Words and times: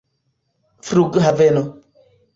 flughaveno 0.87 1.63